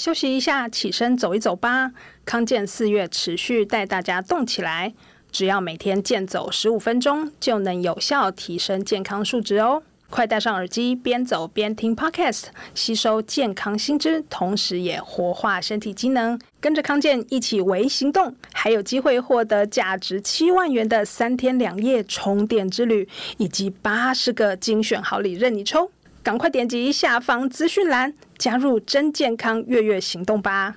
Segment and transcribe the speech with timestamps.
[0.00, 1.92] 休息一下，起身走一走吧。
[2.24, 4.94] 康健四月持续带大家动起来，
[5.30, 9.82] 只要每天健走十五分钟，就能有效提升健康数值哦。
[10.08, 12.44] 快戴上耳机，边走边听 Podcast，
[12.74, 16.40] 吸收健康新知，同时也活化身体机能。
[16.60, 23.06] 跟着康健一起微行动，还有机会获得价值七万元的三天两夜充电之旅，
[23.36, 25.92] 以及八十个精选好礼任你抽。
[26.22, 30.74] 赶快点击下方资讯栏，加入真健康月月行动吧！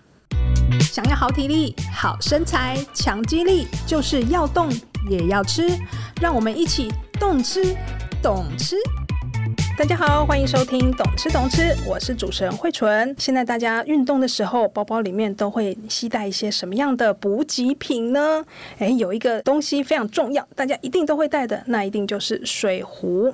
[0.80, 4.70] 想要好体力、好身材、强肌力，就是要动
[5.10, 5.68] 也要吃。
[6.22, 7.76] 让我们一起动吃，
[8.22, 8.78] 懂吃。
[9.76, 13.14] 大家好，欢迎收听《懂吃懂吃》，我是主持人慧纯。
[13.18, 18.46] 现在大家运动的时候，包包里面都会携带一些什么样的补给品呢？
[18.78, 23.34] 诶，有一个东西非常重要，大家一定都会带的，那一定就是水壶。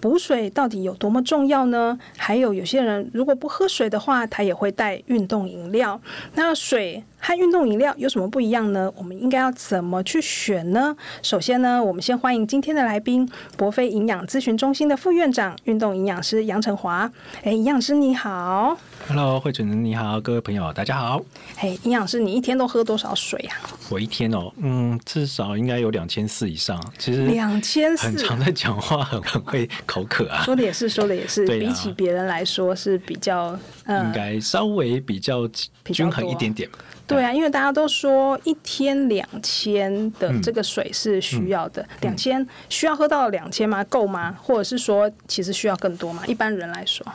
[0.00, 1.96] 补水到底有多么重要呢？
[2.16, 6.00] 还有有些人如果不喝水的话，他也会带运动饮料。
[6.34, 8.92] 那水和运动饮料有什么不一样呢？
[8.96, 10.96] 我们应该要怎么去选呢？
[11.22, 17.10] 首先呢，我们先欢迎今天的来宾，博飞营养咨询中心的副院长、运动营养师杨成华。
[17.42, 18.76] 哎，营养师你好。
[19.08, 21.20] Hello，慧纯你好，各位朋友大家好。
[21.56, 23.54] 嘿，营养师，你一天都喝多少水呀？
[23.88, 26.80] 我一天哦，嗯，至少应该有两千四以上。
[26.98, 30.42] 其实两千四，很常在讲话，很很会口渴啊。
[30.44, 31.46] 说的也是，说的也是。
[31.46, 35.48] 比起别人来说是比较，应该稍微比较
[35.84, 36.68] 均衡一点点。
[37.06, 43.84] 对啊，因为大家都说一天两千的这个水是需要的，两千、嗯嗯、需要喝到两千吗？
[43.84, 44.36] 够吗？
[44.42, 46.24] 或者是说其实需要更多吗？
[46.26, 47.06] 一般人来说，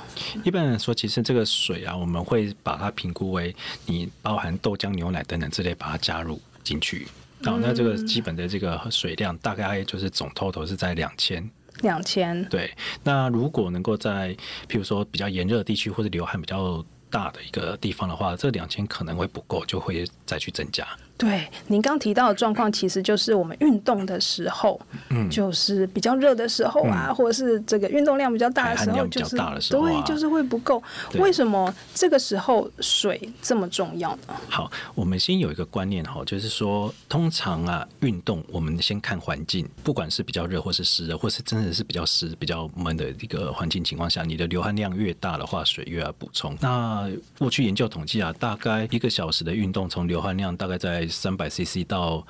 [0.45, 3.53] 一般人说，其实这个水啊，我们会把它评估为
[3.85, 7.05] 你包含豆浆、牛奶等等之类，把它加入进去。
[7.41, 11.43] 然后那这个基本的这个水量大概就是总 total 是在两千。
[11.81, 12.43] 两千。
[12.45, 12.71] 对，
[13.03, 14.35] 那如果能够在
[14.67, 20.87] 譬如说比较炎热地区或者流汗比较大的一个地方的话，这两千可能会不够，就会再去增加。
[21.21, 29.37] 对，您刚提到的状况，其实就是我们运动的时候，嗯，就是比较热的时候啊，嗯、或者是这个运动量比较大的时候，就是
[29.69, 30.81] 对，就是会不够。
[31.15, 34.35] 为什么这个时候水这么重要呢？
[34.49, 46.57] 好，我们先有一个观念哈，就是说，通常啊，运动我们先看环境，不管是比较热，或是湿热，或是真的是比较湿、比较闷的一个环境情况下，你的流汗量越大的话，水越要补充。
[46.59, 47.07] 那
[47.37, 52.25] 过去研究统计啊，大概一个小时的运动，从流汗量大概在三百 CC 到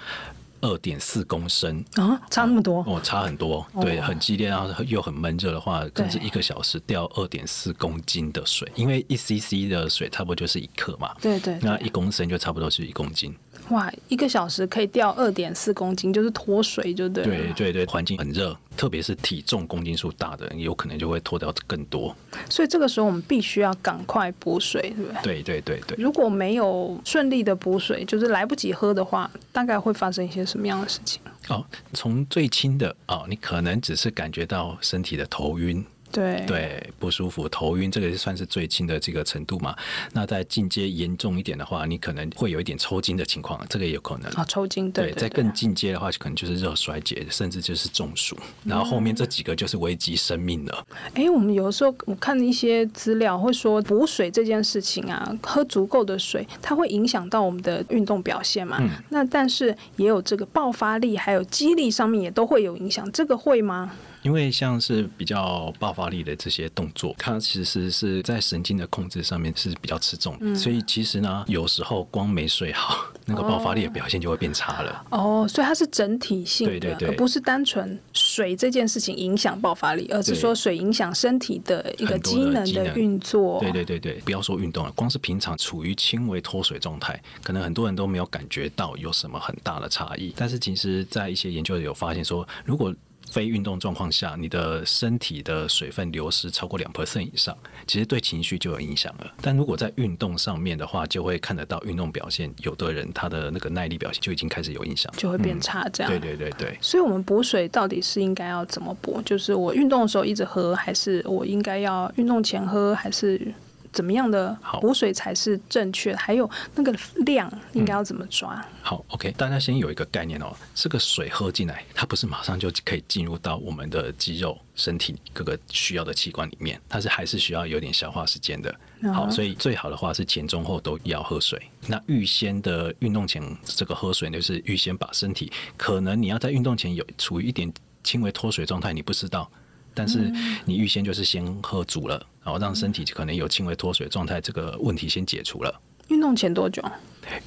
[0.61, 3.65] 二点四公升啊，差那么多哦，差很多。
[3.81, 11.15] 对，很激烈，然后又很闷热的话，甚至一个小时掉二点四公斤的水，因为一 CC 的水差不多就是一克嘛。
[11.21, 13.35] 对对，那一公升就差不多是一公斤。
[13.71, 17.23] 哇，一个小时可以掉二点四公斤，就是脱水，就对。
[17.23, 22.15] 对对对，环境很热，特别是体重公斤数大的人，有可能就会脱掉更多。
[22.49, 25.21] 所以这个时候我们必须要赶快补水，对不对？
[25.23, 25.97] 对对对对。
[25.97, 31.21] 如果没有顺利的补水，就是来不及喝的话，大概会发生一些什么样的事情？
[31.47, 35.83] 哦，从最轻的哦，你可能只是感觉到身体的头晕。
[36.11, 39.75] 对对，不舒服、头晕，这个算是最轻的这个程度嘛？
[40.13, 45.11] 那在进阶严重一点的话，你可能会有一点抽筋的情况，这个也有可能啊、哦，抽筋对。
[45.13, 50.85] 在更进阶的话，可能就是热衰竭，甚至就是中暑，然后后面这几个就是危及生命了。
[51.13, 58.77] 哎、嗯，我们有的时候我看一些资料会说，补水这件事情啊，喝足够的水，它会影响到我们的运动表现嘛？
[58.81, 58.89] 嗯。
[59.09, 63.91] 那但是也有这个爆发力，还有肌力上面也都会有影响，这个会吗？
[64.21, 75.05] 因为像是比较爆发力的这些动作，它其实是在神经的控制上面是比较吃重，嗯、所以其实呢，有时候光没睡好，那个爆发力的表现就会变差了。
[75.09, 83.59] 哦，所以它是整体性的，对对对，而不是单纯水这件事情影响爆发力，而是说水影响身体的一个机能的运作。
[83.59, 90.33] 对对对对，不要说运动了，光是平常处于轻微脱水状态，可能很多人都没有感觉到有什么很大的差异。
[90.35, 92.93] 但是其实，在一些研究有发现说，如果
[93.31, 99.33] 非运动状况下，你的身体的水分流失超过两 percent 以上，其实对情绪就有影响了。
[99.41, 105.87] 但如果在运动上面的话，就会看得到运动表现，有的人他的那个耐力表现就已经开始有影响，就会变差。
[105.89, 106.77] 这样、嗯，对对对对。
[106.81, 109.21] 所以，我们补水到底是应该要怎么补？
[109.23, 113.53] 就是我运动的时候一直喝，还是我应该要运动前喝，还是？
[113.91, 116.15] 怎么样的补水才是正确？
[116.15, 116.95] 还有那个
[117.25, 118.53] 量应该要怎么抓？
[118.55, 120.55] 嗯、好，OK，大家先有一个概念哦。
[120.73, 128.73] 这个水喝进来，它不是马上就可以进入到我们的肌肉、身体各个需要的器官里面，它是还是需要有点消化时间的。
[129.13, 131.61] 好，所以最好的话是前中后都要喝水。
[131.87, 137.71] 那预先的运动前这个喝水，就是预先把身体可能你要在运动前有处于一点
[138.03, 139.49] 轻微脱水状态，你不知道。
[139.93, 140.31] 但是
[140.65, 145.81] 你预先就是先喝足了，然后让身体可能有轻微脱水状态，这个问题先解除了。
[146.07, 146.83] 运动前多久？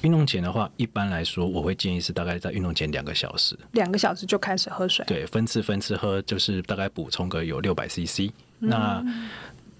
[0.01, 5.05] 运动前的话，一般来说，我会建议是大概在运动前两个小时，两个小时就开始喝水。
[5.05, 8.31] 对，分次分次喝，就是大概补充个有六百 CC。
[8.57, 9.03] 那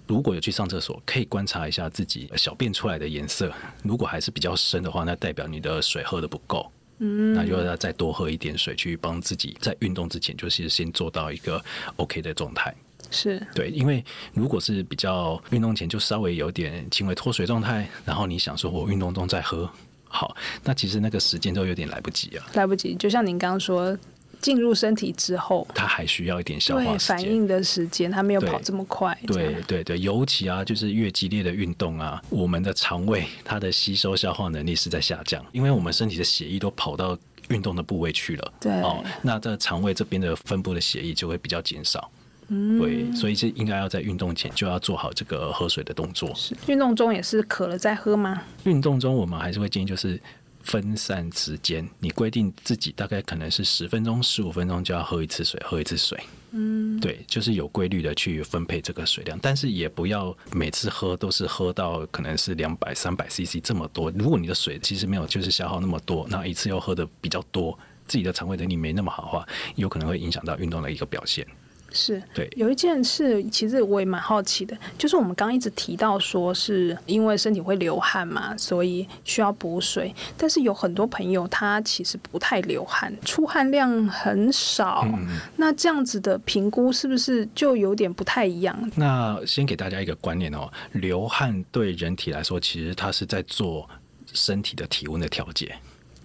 [0.06, 3.52] 如果有去上厕所，可以观察一下自己小便出来的颜色，
[3.82, 6.70] 如果还是比较深的话，那代表你的水喝的不够。
[6.98, 11.62] 嗯，那就要再多喝一点水，去帮自己在运动之前，就是先做到一个
[11.96, 12.74] OK 的状态。
[13.08, 14.04] 是对，因为
[14.34, 19.70] 如果是比较运动前就稍微有点轻微脱水状态，然后你想说我运动中再喝，
[20.08, 22.96] 好，那其实那个时间都有点来不及啊，来不及。
[22.96, 23.96] 就像您刚刚说，
[24.40, 29.16] 进入身体之后，它还需要一点消化反应的时间，它没有跑这么快。
[29.26, 37.16] 对对对，尤其啊，就是越激烈的运动啊，我们的肠胃它的吸收消化能力是在下降，因为我们身体的血液都跑到
[37.48, 38.52] 运动的部位去了。
[38.60, 42.10] 对哦，那在肠胃这边的分布的血液就会比较减少。
[42.48, 46.32] 嗯，对，所以是应该要在运动前就要做好这个喝水的动作。
[46.36, 48.40] 是，运动中也是渴了再喝吗？
[48.62, 50.20] 运动中我们还是会建议就是
[50.66, 56.20] 分散时间，你规定自己大概可能是十分钟、十五分钟就要喝一次水，喝一次水。
[56.50, 64.10] 嗯，对，就是有规律的去分配这个水量，但是也不要每次喝都是喝到可能是两百、三百 CC 这么多。
[64.10, 69.46] 如果你的水其实没有就是消耗那么多，那一次又喝的比较多，自己的肠胃能力没那么好的话，
[69.76, 71.46] 有可能会影响到运动的一个表现。
[71.92, 80.14] 是对，有一件事，其实我也蛮好奇的，就是我们刚刚一直提到说，是因为身体会流汗嘛，所以需要补水。
[80.36, 85.02] 但是有很多朋友他其实不太流汗，出汗量很少。
[85.06, 88.76] 嗯，那这样子的评估是不是就有点不太一样？
[88.94, 93.88] 那先给大家一个观念哦，流汗对人体来说，其实它是在做
[94.32, 95.74] 身体的体温的调节，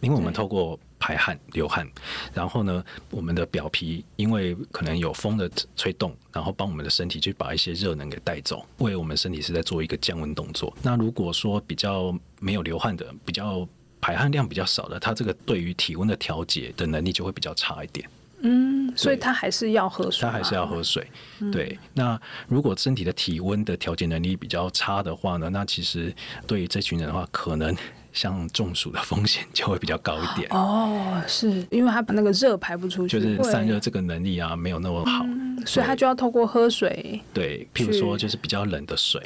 [0.02, 0.78] 因为我们透过。
[1.01, 1.86] 排汗、流汗，
[2.31, 10.71] 然后呢，我们的表皮因为可能有风的吹动，然后帮我们的身体去把一些热能给带走，为我们身体是在做一个降温动作。
[10.83, 13.68] 那如果说比较没有流汗的，比较
[14.00, 18.07] 排汗量比较少的，它这个对于体温的调节的能力就会比较差一点。
[18.44, 21.07] 嗯，所以他还是要喝水，他还是要喝水。
[21.51, 26.13] 对，那如果身体的体温的调节能力比较差的话呢，那其实
[26.45, 27.75] 对于这群人的话，可能。
[28.13, 30.50] 像中暑的风险就会比较高一点。
[30.52, 39.22] 哦，是因为他把那个热排不出去，就是散热这个能力啊没有那么好，嗯，所以他就要透过喝水，对，譬如说就是比较冷的水，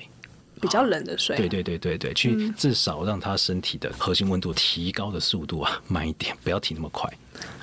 [0.61, 7.11] 比较冷的水，对对对对对，去至少让他身体的核心温度提高的速度啊慢一点，不要提那么快。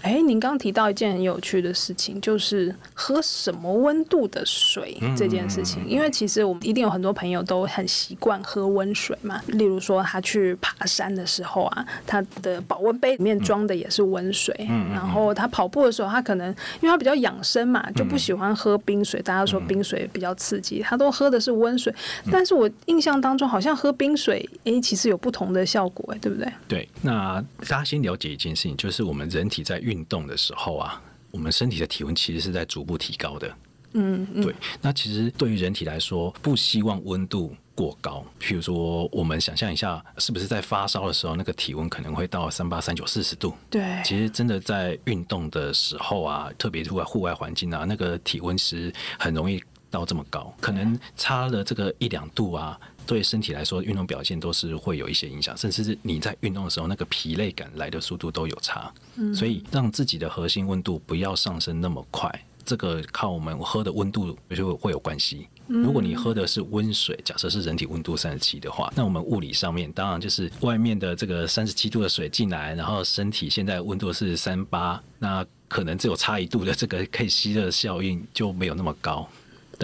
[0.02, 5.86] 哎，您刚刚提到一件很有趣的事情，就是喝什么温度的水这件事情。
[5.88, 9.40] 因为其实我们一定有很多朋友都很习惯喝温水嘛。
[9.46, 14.52] 例如说，他去爬山的时候啊，他的保温杯里面装的也是温水。
[14.92, 16.48] 然后他跑步的时候，他可能
[16.80, 19.22] 因为他比较养生嘛，就不喜欢喝冰水。
[19.22, 21.94] 大家说冰水比较刺激，他都喝的是温水。
[22.28, 26.52] 但是我印象当中，好像喝冰水，哎，其实有不同的效果，哎，对不对？
[26.66, 26.88] 对。
[27.02, 33.56] 那大家先了解一件事情，就是我们人体在运动的时候啊，我们身体的体温其实是在逐步提高的。
[33.94, 34.54] 嗯，嗯，对。
[34.80, 38.24] 那其实对于人体来说，不希望温度过高。
[38.40, 43.54] 譬如说，我们想象一下，是不是在发烧的时候，那个体温可能会到三八、三九、四十度？
[43.68, 44.00] 对。
[44.02, 52.80] 其实真的在运动的时候啊，特别是在户外环境啊，那个体温是很容易到这么高，可能差了这个一两度啊。
[53.06, 58.93] 对身体来说，运动表现都是会有一些影响，甚至是你在运动的时候，那个疲累感来的速度都有差。
[59.17, 65.46] 嗯，所以让自己的核心温度不要上升那么快，这个靠我们喝的温度就会有关系。
[65.67, 79.26] 如果你喝的是温水，假设是人体温度三十七的话，那我们物理上面当然就是外面的这个三十七度的水进来，然后身体现在温度是三八，那可能只有差一度的这个可以吸热效应就没有那么高。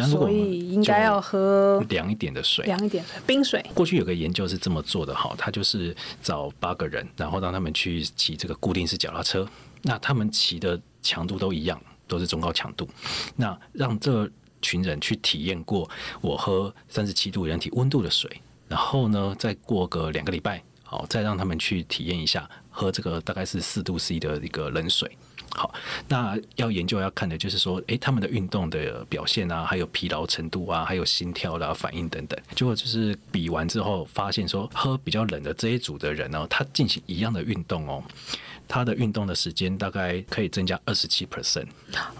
[0.07, 3.65] 所以应该要喝凉一点的水，凉一点的冰水。
[3.75, 9.49] 过去有个研究是这么做的，哈，他就是找八个人，然后让他们去骑这个固定式脚踏车，
[9.83, 12.89] 那他们骑的强度都一样，都是中高强度。
[13.37, 14.29] 那让这
[14.61, 15.89] 群人去体验过
[16.21, 18.31] 我喝三十七度人体温度的水，
[18.69, 25.11] 然后呢，再过个两个礼拜，好，再让他们去体验一下喝这个大概是四度 C 的一个冷水。
[25.51, 25.75] 好，
[26.09, 32.39] 那要研究要看的就是说，诶，他们的运动的表现啊，还有疲劳程度啊，还有心跳的反应等等。
[32.55, 38.03] 结果就是比完之后，发现说，喝比较冷的这一组的人呢，他进行一样的运动哦，
[38.67, 41.67] 他的运动的时间大概可以增加二十七 percent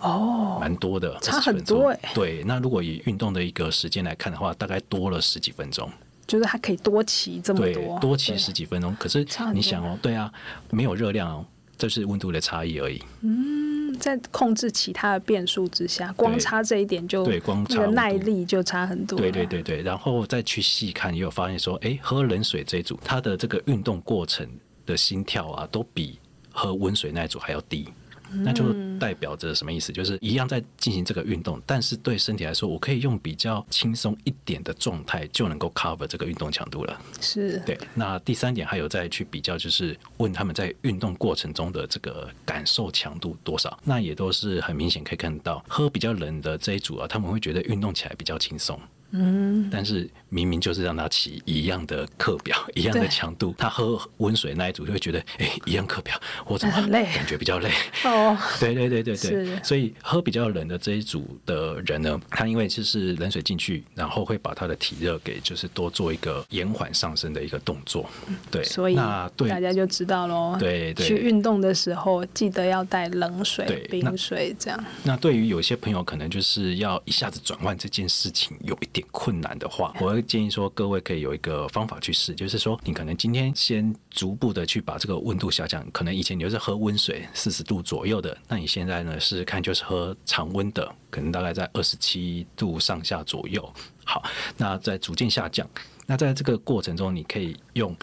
[0.01, 2.13] 哦，蛮多的，差很多哎。
[2.15, 5.91] 对，那如果以运动的一个时间来看的话，大概多了十几分钟，
[6.29, 8.95] 就是它可以多骑这么多，对，多骑十几分钟。
[9.01, 10.33] 可是你想哦，对啊，
[10.71, 11.45] 没有热量哦。
[11.77, 13.03] 这是温度的差异而已。
[13.23, 13.89] 嗯。
[13.89, 19.19] 嗯，在控制其他的变数之下，光差这一点就对光差耐力就差很多。
[19.19, 24.47] 对对对对，然后再去细看，也有发现说，哎，喝冷水这一组，它的这个运动过程
[24.85, 26.19] 的心跳啊，都比
[26.51, 27.89] 喝温水那一组还要低。
[28.31, 29.93] 那就代表着什么意思？
[29.93, 37.01] 就是一样在进行这个运动，但是对身体来说，我可以用比较轻松一点的状态就能够 cover 这个运动强度了。
[37.21, 37.79] 是对。
[37.95, 43.79] 那第三点还有再去比较，就是问他们在运动过程中的这个感受强度多少。
[43.85, 48.79] 那也都是很明显可以看到，喝比较冷的这一组啊，他们会觉得运动起来比较轻松。
[49.11, 57.05] 嗯，但是明明就是让他骑一样的课表，一样的强度，他喝温水那一组就会觉得，哎、欸，一样课表，我怎么累。
[57.15, 57.71] 感觉比较累？
[58.05, 68.09] 哦， 对对对对对，所以喝比较冷的这一组的人呢，他因为就是冷水进去，然后会把他的体热给就是多做一个延缓上升的一个动作，
[68.51, 69.49] 对，所以那对。
[69.49, 74.79] 大家就知道喽，对，对，去运动的时候记得要带冷水、冰水这样。
[75.05, 78.98] 那，那对于有些朋友可能就是要一下子转换这件事情有一点。
[79.11, 85.85] 困难的话，我会建议说，各位可以有一个方法去试，就是说，你可能今天先逐步的去把这个温度下降。
[85.93, 93.73] 可能以前你就是喝温水四十度左右的，那你现在呢试试看，就是喝常温的，可能大概在二十七度上下左右。
[94.05, 94.23] 好，
[94.57, 95.69] 那在逐渐下降。
[96.07, 97.95] 那在这个过程中，你可以用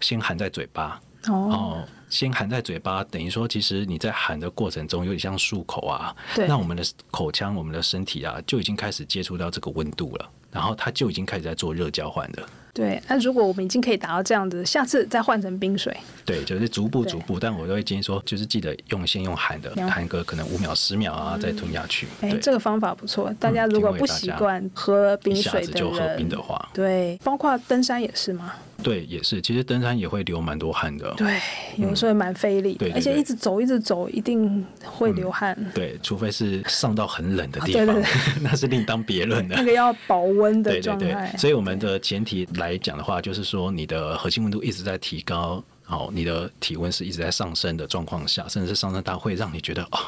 [0.00, 1.86] 先含在嘴巴哦。
[2.08, 6.14] 先含在嘴巴，等于说，其实你在含的过程中，有点像漱口啊。
[6.34, 6.46] 对。
[6.46, 12.48] 那我们的口腔、我们的身体啊，就已经开始接触到这个温度了，然后它就已经开始在做热交换了。
[12.76, 13.02] 对。
[13.08, 15.96] 那如果我们已经可以达到这样子，下次再换成冰水。
[16.24, 22.06] 对，就是逐步逐步，但我都会建议说，就是记得用先用含的，含个可能五秒、十秒啊，再吞下去。
[22.20, 23.32] 哎、嗯，这个方法不错。
[23.40, 28.52] 大家如果不习惯喝冰水就喝冰的话，对，包括登山也是吗？
[28.82, 29.40] 对，也是。
[29.40, 31.12] 其实登山也会流蛮多汗的。
[31.16, 31.40] 对，
[31.76, 32.74] 有时候蛮费力。
[32.74, 35.56] 对，而且一直走，一直走，一定会流汗。
[35.58, 38.02] 嗯、对，除非是上到很冷的地方，
[38.42, 39.56] 那是另当别论的。
[39.56, 41.06] 那个要保温的状态。
[41.06, 41.38] 对对对。
[41.38, 49.98] 所以我们的前提来讲的话，就是说你的核心温度一直在提高，好，你的体温是一直在上升的状况下，甚至是上升到会让你觉得哦，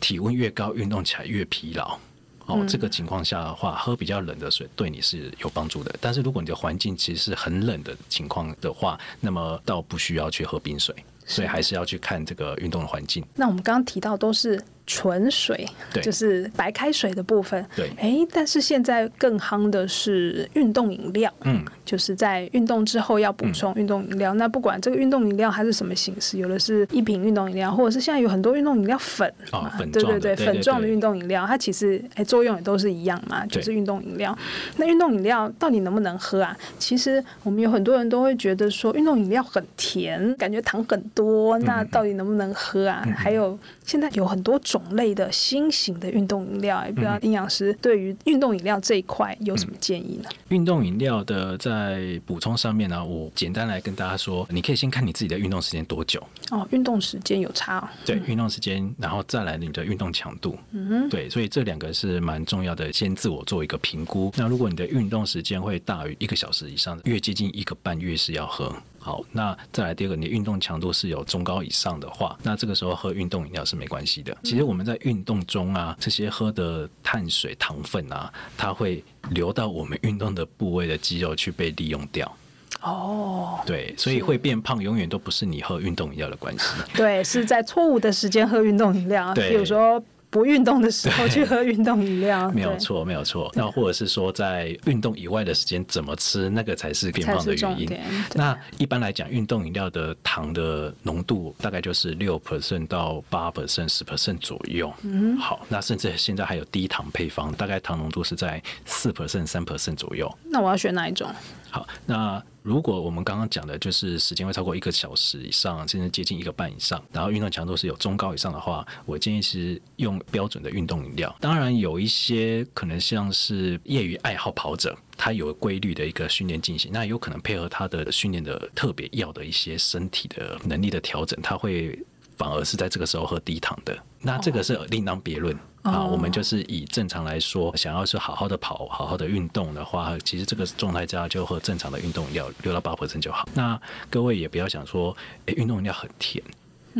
[0.00, 1.98] 体温越高，运动起来越疲劳。
[2.46, 5.94] 哦，这个情况下的话，喝比较冷的水对你是有帮助的。
[6.00, 13.24] 但是如果你的环境其实是很冷的情况的话，那么倒不需要去喝冰水，所以还是要去看这个运动的环境。
[13.34, 14.62] 那我们刚刚提到都是。
[14.86, 17.64] 纯水，对，就是白开水的部分。
[17.74, 21.32] 对，哎，但是现在更夯的是运动饮料。
[21.44, 24.34] 嗯，就是在运动之后要补充运动饮料。
[24.34, 29.32] 嗯、那不管这个运动饮料它是什么形式，有的是一瓶运动饮料，或者是现在有很多运动饮料粉。
[29.52, 34.36] 哦，粉对对对，粉状的运动饮料，它其实哎作用也都是一样嘛，就是运动饮料。
[34.76, 36.54] 那运动饮料到底能不能喝啊？
[36.78, 43.02] 其实我们有很多人都会觉得说运动饮料很甜，感觉糖很多，那到底能不能喝啊？
[43.06, 44.60] 嗯、还有现在有很多。
[44.74, 50.28] 种类的新型的运动饮料，也不知道营养师对于运动饮料这一块有什么建议呢？
[50.48, 57.88] 运、嗯、动饮料的在补充上面呢，我简单来跟大家说，你可以先看你自己的运动时间多久哦，运动时间有差哦。
[58.04, 60.58] 对，运动时间，然后再来你的运动强度。
[60.72, 64.32] 嗯哼，对，所以这两个是蛮重要的，先自我做一个评估。
[64.36, 68.74] 那如果你的运动时间会大于一个小时以上，越接近一个半月是要喝。
[69.04, 74.34] 好，那再来第二个，你运动强度是有中高以上的话，那这个时候喝运动饮料是没关系的。
[74.42, 82.34] 其实我们在运动中啊，这些喝的碳水、糖分啊，它会流到我们运动的部位的肌肉去被利用掉。
[82.80, 86.64] 哦，对，所以会变胖，永远都不是你喝运动饮料的关系。
[86.94, 90.02] 对，是在错误的时间喝运动饮料，对，比如说。
[90.34, 93.48] 不运动的时候去喝运动饮料，没有错，没有错。
[93.54, 97.88] 那或者是说，在运动以外的时间怎么吃，那个才是变胖的原因。
[98.34, 104.92] 那一般来讲，运动饮料的糖的浓度大概就是六 percent 到八 percent、十 percent 左右。
[105.04, 110.28] 嗯，好，那甚至现在还有低糖配方，大概糖浓度是在四 percent、三 percent 左右。
[110.50, 111.30] 那我要选哪一种？
[111.74, 112.40] 好，那。
[112.62, 121.36] 如果我们刚刚讲的就是时间会超过一个小时以上，甚至接近一个半以上，然后运动强度是有中高以上的话，我建议是用标准的运动饮料。
[121.42, 132.02] 当然，有一些可能像是业余爱好跑者，他有规律的一个训练进行，那有可能配合他的训练的特别要的一些身体的能力的调整，他会
[132.38, 133.94] 反而是在这个时候喝低糖的。
[134.22, 135.54] 那这个是另当别论。
[135.84, 143.46] 啊，我们就是以正常来说，想要是好好的跑、好好的运动的话，其实这个状态下就喝正常的运动饮料六到八 percent 就好。
[143.52, 145.14] 那各位也不要想说，
[145.44, 146.42] 哎，运动饮料很甜。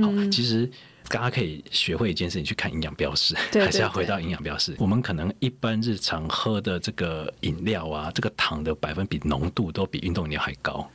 [0.03, 0.71] 好，其实
[1.09, 4.77] 大家可以学会一件事情，去看营养标示，还是要回到营养标示。
[4.79, 10.87] 我们可能一般日常喝的这个饮料啊，这个糖的百分比浓度都比运动饮料还高。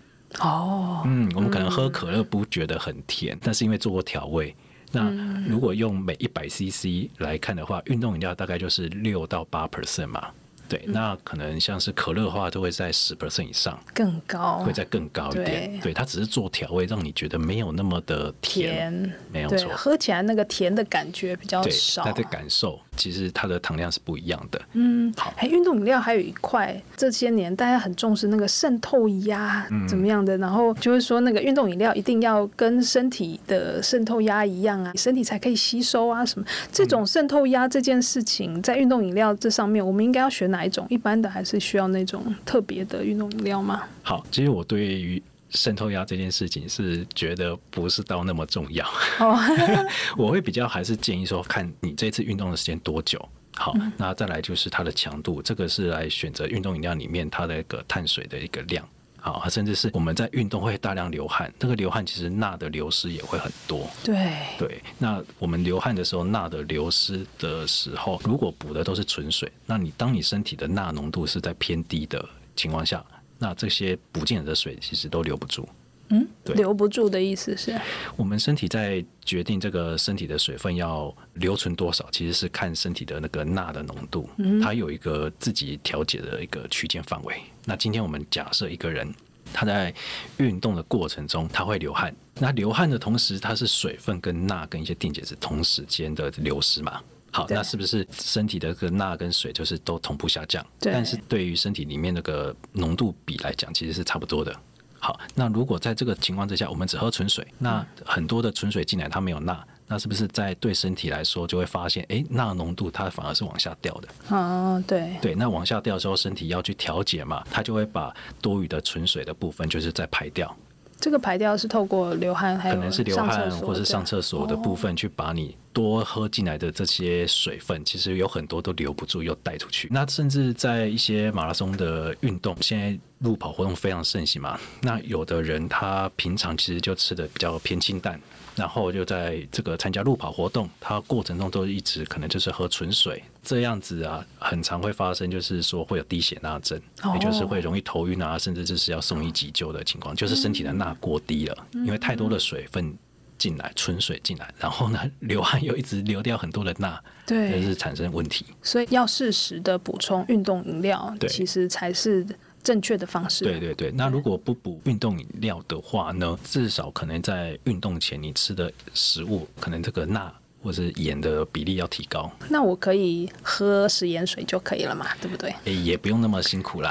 [0.42, 4.56] 哦，嗯，我们可能喝可乐不觉得很甜，但是因为做过调味。
[4.92, 5.12] 那
[5.48, 10.30] 如果用每一百 CC 来看的话，运动饮料大概就是六到八 percent 嘛。
[10.70, 15.80] 对，那可能像是可乐的话，都会在十 percent 以上，更高，会再更高一点。
[15.82, 22.04] 对，它只是做调味，让你觉得没有那么的甜，甜没有错，喝起来那个甜的感觉比较少。
[22.04, 24.62] 它的感受其实它的糖量是不一样的。
[24.74, 36.46] 嗯，好，还运动饮料还有一块，这些年大家很重视那个渗透压怎么样的，嗯、然后就是说那个运动饮料一定要跟身体的渗透压一样啊，身体才可以吸收啊什么。
[36.72, 40.59] 这种渗透压这件事情，在运动饮料这上面，我们应该要选哪？
[40.60, 43.84] 哪一种一般的，还是需要那种特别的运动饮料吗？
[44.04, 48.86] 好，其实我对于渗透压这件事情是觉得不是到那么重要。
[49.20, 49.40] 哦、
[50.18, 53.18] 我会比较还是建议说，看你这次运动的时间多久。
[53.56, 58.86] 好，嗯、那再来就是它的强度，这个是来选择运动饮料里面它的一个碳水的一个量。
[59.22, 63.88] 好，甚至是我们在运动会大量流汗，这个流汗其实钠的流失也会很多。
[64.04, 72.24] 对对，那我们流汗的时候，钠的流失的时候，如果补的都是纯水，那你当你身体的钠浓度是在偏低的
[72.56, 73.04] 情况下，
[73.38, 75.68] 那这些补进来的水其实都留不住。
[76.10, 77.80] 嗯，对，留不住的意思是，
[78.16, 84.30] 我们身体在决定这个身体的水分要留存多少，其实是看身体的那个钠的浓度，
[84.62, 87.36] 它有一个自己调节的一个区间范围。
[87.66, 89.14] 那今天我们假设一个人
[89.54, 89.94] 他在
[90.38, 97.02] 运动的过程中他会流汗，那流汗的同时，它是水分跟钠跟一些电解质同时间的流失嘛？
[97.32, 100.66] 好，那是不是身体的个钠跟水就是都同步下降？
[100.80, 100.92] 对。
[100.92, 104.56] 但是对于身体里面那个浓度比来讲，其实是差不多的。
[105.00, 114.36] 好，那如果在这个情况之下，我们只喝纯水，那很多的纯水进来，它没有钠，那是不是在对身体来说就会发现，哎、欸，钠浓度它反而是往下掉的？
[114.36, 120.56] 哦，对，对，那往下掉的时候，身体要去调节嘛，它就会把多余的纯水的部分就是在排掉。
[121.02, 129.88] 这个排掉是透过流汗，还有可能是流汗或是上厕所的部分去把你多喝进来的这些水分，其实有很多都留不住，又带出去。
[129.90, 138.20] 那甚至在一些马拉松的运动，现在路跑活动非常盛行嘛，那有的人他平常其实就吃的比较偏清淡。
[138.56, 146.78] 然后就在这个参加路跑活动，他过程中都一直可能就是喝纯水这样子啊，很常会发生，就是说会有低血钠症，
[147.14, 152.94] 也就是会容易头晕啊，甚至就是要送医急救的情况，就是身体的钠过低了，因为太多的水分
[153.38, 158.46] 进来，纯水进来，然后呢流汗又一直流掉很多的钠，对，就是产生问题。
[158.62, 162.28] 所以要适时的补充运动饮料，其实才是。
[162.64, 163.44] 正确的方式。
[163.44, 166.38] 对对对，那如果不补运动饮料的话呢？
[166.44, 172.32] 至少可能在运动前你吃的食物，可能这个钠或是盐的比例要提高。
[172.50, 175.08] 那我可以喝食盐水就可以了嘛？
[175.22, 175.54] 对不对？
[175.66, 176.90] 欸、也不用那么辛苦啦。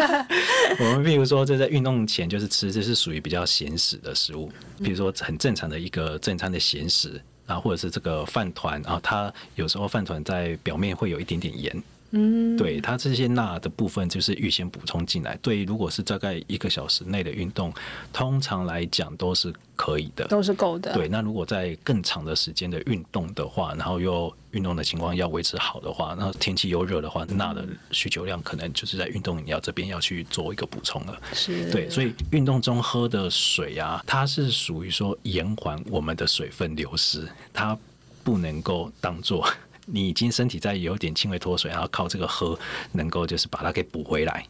[0.80, 4.50] 我们比如说，这在运动前就是吃，这是属于比较咸食的食物，
[4.82, 11.82] 比如说很正常的一个正餐的咸食啊，或者是这个饭团啊，它有时候饭团在表面会有一点点盐。
[12.12, 15.38] 嗯，对，它这些钠的部分就是预先补充进来。
[15.40, 17.72] 对，如果是大概一个小时内的运动，
[18.12, 20.92] 通常来讲都是可以的，都是够的。
[20.92, 31.16] 对，那如果在更长的时间的运动的话，然后又运动的情况要维持好的话，那天气又热的话，钠的需求量可能就是在运动饮料这边要去做一个补充了。
[31.32, 37.78] 是，对，所以运动中喝的水啊，它是属于说延缓我们的水分流失，它
[38.24, 39.46] 不能够当做。
[39.92, 42.58] 你已经身体在有点轻微脱水，然后靠这个喝，
[42.92, 44.44] 能够就是把它给补回来。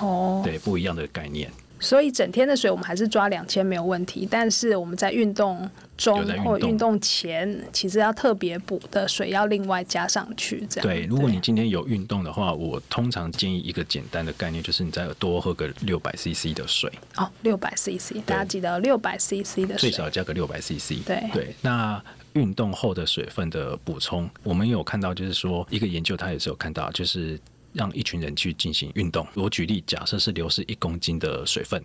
[0.00, 1.50] 哦，对，不一样的概念。
[1.78, 10.66] 所以整天的水我们还是抓两千没有问题，但是我们在运动中或运动前，其实要特别补的水要另外加上去。
[10.70, 11.04] 这样对。
[11.04, 16.90] 如果你今天有运动的话，我通常建议一个简单的概念，就是你再多喝个六百 CC 的水。
[17.16, 21.04] 哦，六百 CC，大家记得六百 CC 的水，最少加个六百 CC。
[21.04, 22.02] 对对，那。
[22.36, 27.40] 运动后的水分的补充，我们有看到，就是说一个研究，他也是有看到，就是
[27.72, 29.26] 让一群人去进行运动。
[29.32, 31.82] 我举例，假设是流失一公斤的水分，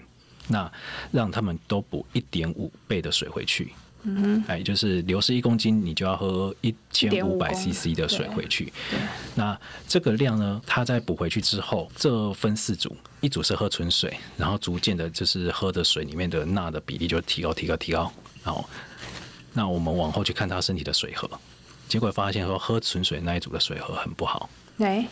[0.49, 0.69] 那
[1.09, 3.71] 让他们都补一点五倍的水回去。
[4.03, 8.73] 嗯哼，哎，就是流失一公斤，你就要喝一千五百 CC 的水回去。
[9.35, 18.11] 那这个量呢，它在补回去之后，这分四组，一组是喝纯水，然后逐渐的，就是喝的水里面的钠的比例就提高、提高、提高，
[18.43, 18.67] 然后。
[19.53, 21.29] 那我们往后去看他身体的水合，
[21.87, 24.49] 结果发现说喝纯水那一组的水合很不好。
[24.77, 25.05] 对，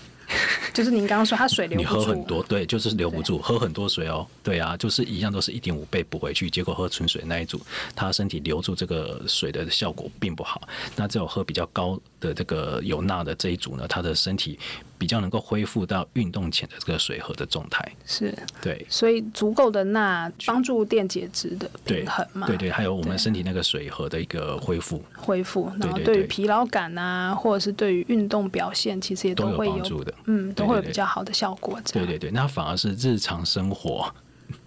[0.79, 7.59] 就是您刚刚说它水流不住，你喝很多，对，就是留不住，喝很多水哦，对啊，就是一样都是一点五倍补回去，结果喝纯水那一组，
[7.93, 10.61] 他身体留住这个水的效果并不好。
[10.95, 14.57] 那只有喝比较高的这个有钠的这一组呢，他的身体
[14.97, 17.85] 比较能够恢复到运动前的这个水合的状态。
[18.05, 22.47] 是，对，所以足够的钠帮助电解质的平衡嘛？
[22.47, 25.03] 对对，还有我们身体那个水合的一个恢复。
[25.17, 30.13] 恢复，然后对于疲劳感啊，或者是对于运动表现，其实也都会有，有帮助的。
[30.25, 31.79] 嗯，都会有比较好的效果。
[31.91, 34.13] 对对对，那反而是日常生活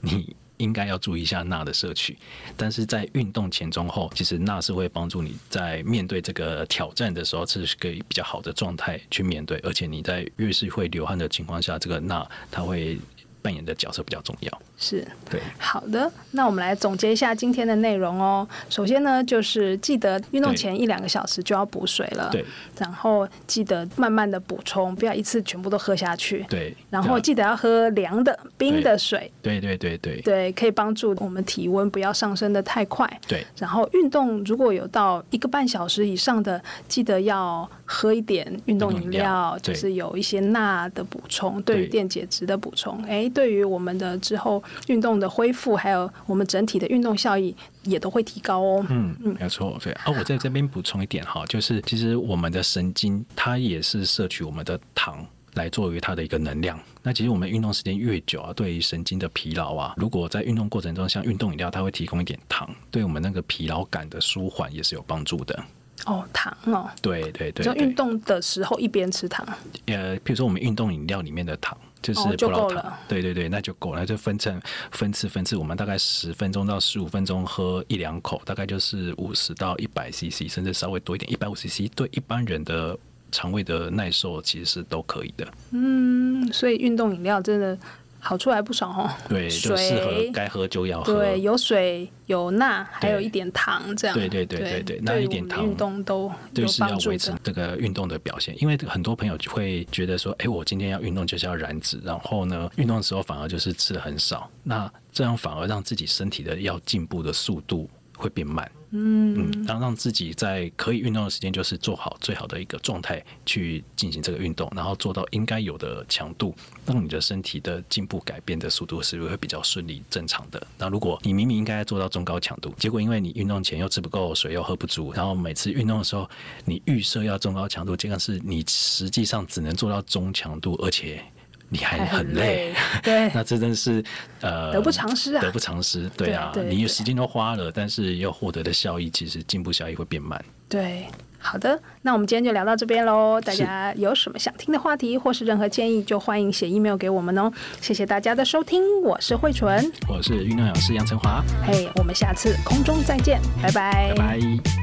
[0.00, 0.34] 你。
[0.58, 2.16] 应该要注意一下钠的摄取，
[2.56, 12.96] 但是在运动前、中、后，其实钠是会帮助你在面对这个挑战的时候，是可以比较好的状态去面对，而且你在越是会流汗的情况下，这个钠它会
[13.42, 14.62] 扮演的角色比较重要。
[14.78, 18.46] 是对，好的，那我们来总结一下今天的内容哦。
[18.70, 22.44] 首先呢，就是记得运动前一两个小时就要补水了，对。
[22.78, 26.74] 然后记得慢慢的补充，不要一次全部都喝下去，对。
[26.90, 33.46] 然后记得要喝凉的、冰的水，对对对对对，对，可以帮助我们体温不要上升的太快，对。
[33.56, 44.62] 然后运动如果有到一个半小时以上的，记得要喝一点运动饮料，就是有一些钠的补充，对于电解质的补充，哎，对于我们的之后。
[44.88, 48.86] 运动的恢复，还有我们整体的运动效益也都会提高哦。
[48.90, 49.92] 嗯嗯，没错，对。
[49.94, 56.78] 啊，我在这边补充一点哈，就是其实我们的神经它也是摄取我们的糖来作为它的一个能量。
[57.02, 65.64] 那其实我们运动时间越久啊，对于神经的疲劳啊，如果在运动过程中像运动饮料，它会提供一点糖，对我们那个疲劳感的舒缓也是有帮助的。
[66.06, 69.46] 哦，糖哦，对对对，就运动的时候一边吃糖。
[69.86, 71.78] 呃，比如说我们运动饮料里面的糖。
[72.02, 72.92] 就是葡萄糖。
[73.08, 74.60] 对对对，那就够了，就分成
[74.90, 82.98] 分次分次，我们大概十分钟到十五分钟喝一两口，大概就是五十到一百 CC，甚至稍微多一点，一百五 CC，对一般人的
[83.30, 85.46] 肠胃的耐受其实是都可以的。
[85.70, 87.78] 嗯，所以运动饮料真的。
[88.24, 91.12] 好处还不少哦，对，就适合该喝就要喝。
[91.12, 94.16] 对，有水有钠，还有一点糖，这样。
[94.16, 108.70] 对对对对对，那一点糖运动都对是要维持这个运动的表现，因为很多朋友就会觉得说，哎，我今天要运动就是要燃脂，然后呢，运动的时候反而就是吃的很少，那这样反而让自己身体的要进步的速度会变慢。
[108.92, 120.66] 嗯嗯，然后让自己在可以运动的时间，就是做好最好的一个状态去进行这个运动，然后做到应该有的强度，让你的身体的进步改变的速度是不是会比较顺利正常的？
[120.76, 126.28] 那如果你明明应该做到中高强度，结果因为你运动前又吃不够水，又喝不足，然后每次运动的时候
[126.64, 131.24] 你预设要中高强度，结果是你实际上只能做到中强度，而且。
[131.72, 134.04] 你还很累，对， 那这真的是
[134.42, 140.38] 呃得不偿失啊，得不偿失，对啊，你有时间都花了，但是要获得的效益，其实进步效益会变慢。
[140.68, 141.06] 对，
[141.38, 143.40] 好的，那我们今天就聊到这边喽。
[143.40, 147.50] 大家有什么想听的话题，或是任何建议，就欢迎写 email 给我们哦。
[147.80, 154.81] 谢谢大家的收听，我是慧纯，我是运动讲师杨成华，嘿，hey, 我们下次空中再见，拜拜，拜拜。